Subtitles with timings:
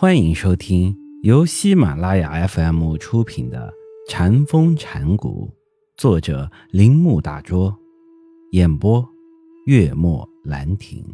[0.00, 3.74] 欢迎收听由喜马拉雅 FM 出品的
[4.08, 5.52] 《禅风禅谷，
[5.96, 7.76] 作者铃木大拙，
[8.52, 9.04] 演播
[9.66, 11.04] 月末兰亭。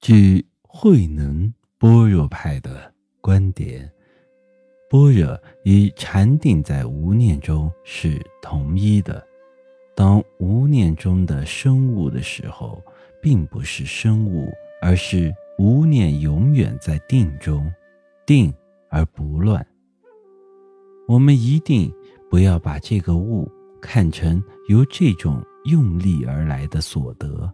[0.00, 3.88] 据慧能般若派的观点，
[4.90, 9.24] 般若与禅定在无念中是同一的。
[9.94, 12.82] 当无念中的生物的时候，
[13.22, 14.48] 并不是生物，
[14.82, 15.32] 而是。
[15.60, 17.70] 无念永远在定中，
[18.24, 18.50] 定
[18.88, 19.64] 而不乱。
[21.06, 21.92] 我们一定
[22.30, 23.46] 不要把这个物
[23.78, 27.52] 看成由这种用力而来的所得，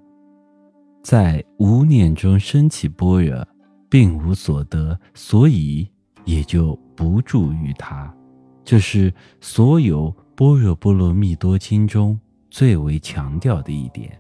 [1.03, 3.45] 在无念中升起般若，
[3.91, 5.91] 并无所得，所以
[6.25, 8.15] 也就不助于它。
[8.63, 12.16] 这是所有般若波罗蜜多经中
[12.52, 14.16] 最为强调的一点：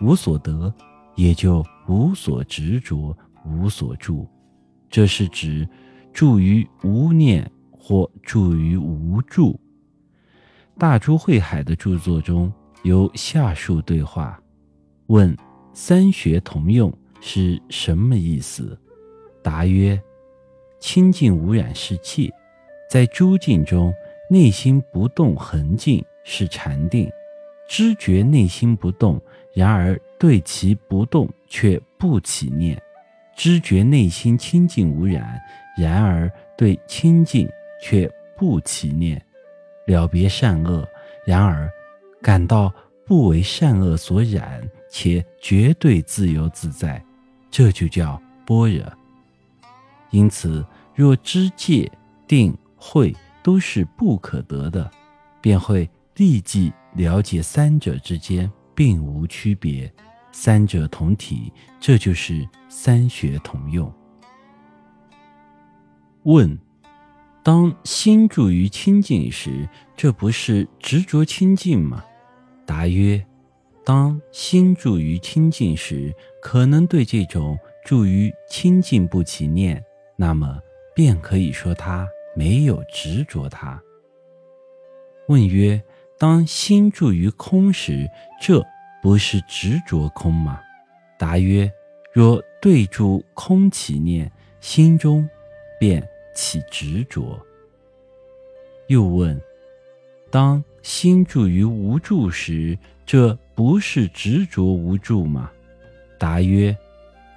[0.00, 0.74] 无所得。
[1.16, 3.14] 也就无所执着，
[3.50, 4.28] 无所住，
[4.88, 5.68] 这是指
[6.12, 9.58] 住于无念或住于无住。
[10.78, 14.40] 大珠慧海的著作中有下述对话：
[15.06, 15.36] 问
[15.72, 18.78] 三学同用是什么意思？
[19.42, 20.00] 答曰：
[20.78, 22.30] 清净无染是气，
[22.90, 23.92] 在诸境中
[24.30, 27.10] 内心不动恒静是禅定，
[27.68, 29.20] 知觉内心不动。
[29.52, 32.80] 然而对其不动却不起念，
[33.42, 35.22] 知觉内心清净无染；
[35.74, 37.48] 然而对清净
[37.82, 39.24] 却不起念，
[39.86, 40.84] 了别善恶；
[41.24, 41.66] 然而
[42.20, 42.70] 感到
[43.06, 47.02] 不为善恶所染，且绝对自由自在，
[47.50, 48.84] 这就叫般若。
[50.10, 50.62] 因此，
[50.94, 51.90] 若知戒、
[52.28, 54.90] 定、慧都是不可得的，
[55.40, 58.52] 便会立即了解三者之间。
[58.72, 59.92] 并无区别，
[60.32, 63.92] 三者同体，这就是三学同用。
[66.24, 66.58] 问：
[67.42, 72.04] 当心住于清净时，这不是执着清净吗？
[72.66, 73.24] 答曰：
[73.84, 79.82] 当心住于清净时，可能对这种住于清净不起念，
[80.16, 80.60] 那么
[80.94, 82.06] 便可以说他
[82.36, 83.82] 没有执着它。
[85.28, 85.82] 问曰：
[86.18, 88.06] 当心住于空时，
[88.40, 88.62] 这
[89.02, 90.60] 不是执着空吗？
[91.18, 91.70] 答曰：
[92.12, 94.30] 若对住空起念，
[94.60, 95.28] 心中
[95.78, 97.38] 便起执着。
[98.88, 99.40] 又问：
[100.30, 105.50] 当心住于无助时，这不是执着无助吗？
[106.18, 106.76] 答曰：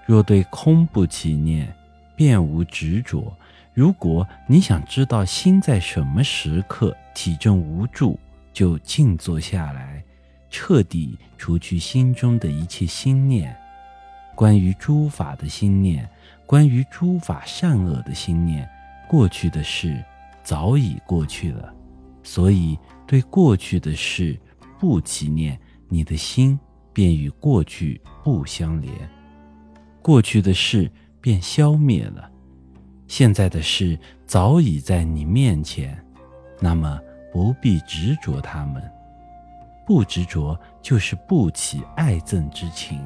[0.06, 1.74] 若对空不起念，
[2.16, 3.36] 便无执着。
[3.74, 8.20] 如果你想知道心在什么时刻体证无助。
[8.54, 10.06] 就静坐下来，
[10.54, 13.58] 彻底除去心中的一切心念，
[14.36, 16.08] 关于诸法的心念，
[16.46, 18.70] 关于诸法善恶的心念，
[19.10, 20.00] 过去的事
[20.44, 21.74] 早已过去了，
[22.22, 22.78] 所以
[23.08, 24.40] 对过去的事
[24.80, 25.60] 不起念，
[25.90, 26.58] 你的心
[26.94, 28.94] 便与过去不相连，
[30.04, 32.30] 过去的事便消灭了，
[33.08, 33.98] 现在的事
[34.28, 36.00] 早已在你面前，
[36.62, 37.00] 那么。
[37.32, 38.80] 不必执着他们，
[39.86, 43.00] 不执着就是不起爱憎之情，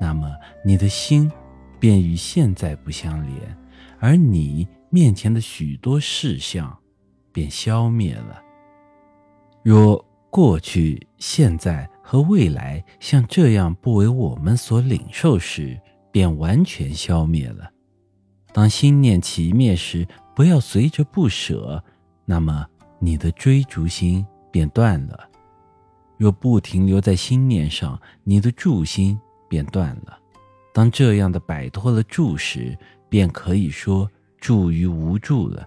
[0.00, 0.30] 那么
[0.64, 1.30] 你的心
[1.78, 3.56] 便与现在不相连，
[3.98, 6.76] 而你面前的许多事项
[7.32, 8.40] 便消灭了。
[9.62, 15.80] 若过去、现在和未来像这样不为我们所领受时，
[16.12, 17.70] 便完全消灭了。
[18.52, 21.82] 当心念起灭时，不要随着不舍，
[22.24, 22.66] 那么。
[22.98, 25.28] 你的追逐心便断了，
[26.16, 29.18] 若不停留在心念上，你的住心
[29.48, 30.18] 便断了。
[30.72, 32.76] 当这样的摆脱了住时，
[33.08, 34.10] 便可以说
[34.40, 35.66] 住于无助了。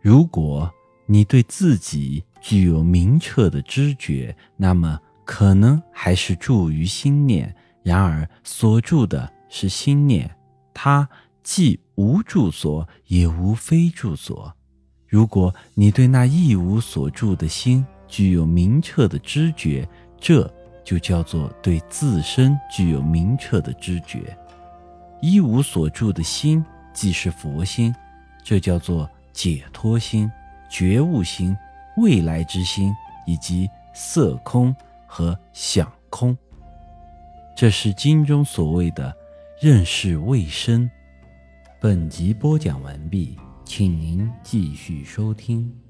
[0.00, 0.70] 如果
[1.06, 10.30] 你对自己具有明澈的知觉，那么可能还是住于心念，然而所住的是心念，
[10.74, 11.08] 它
[11.42, 14.52] 既无住所，也无非住所。
[15.06, 19.88] 如果你对那一无所住的心具有明澈的知觉，
[20.20, 20.52] 这
[20.84, 24.36] 就叫做对自身具有明澈的知觉。
[25.20, 27.94] 一无所住的心即是佛心，
[28.44, 30.30] 这叫做解脱心、
[30.70, 31.56] 觉悟心、
[31.96, 32.92] 未来之心
[33.26, 34.74] 以及色空
[35.06, 36.36] 和想空。
[37.56, 39.14] 这是经中所谓的
[39.60, 40.90] 认识未生。
[41.80, 43.38] 本集播讲完毕。
[43.66, 45.85] 请您继续收听。